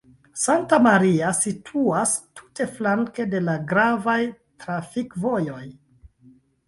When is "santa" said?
0.43-0.77